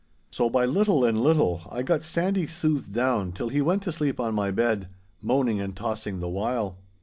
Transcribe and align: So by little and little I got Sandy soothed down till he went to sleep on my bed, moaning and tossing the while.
So 0.31 0.49
by 0.49 0.65
little 0.65 1.05
and 1.05 1.21
little 1.21 1.61
I 1.69 1.83
got 1.83 2.01
Sandy 2.03 2.47
soothed 2.47 2.91
down 2.91 3.33
till 3.33 3.49
he 3.49 3.61
went 3.61 3.83
to 3.83 3.91
sleep 3.91 4.19
on 4.19 4.33
my 4.33 4.49
bed, 4.49 4.89
moaning 5.21 5.61
and 5.61 5.75
tossing 5.75 6.19
the 6.21 6.27
while. 6.27 6.79